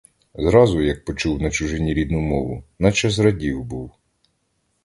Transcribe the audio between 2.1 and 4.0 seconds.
мову, наче зрадів був.